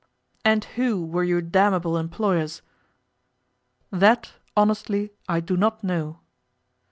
'And 0.43 0.63
who 0.63 1.05
were 1.05 1.23
your 1.23 1.41
damnable 1.43 1.95
employers?' 1.95 2.63
'That, 3.91 4.33
honestly, 4.57 5.11
I 5.29 5.41
do 5.41 5.55
not 5.55 5.83
know. 5.83 6.21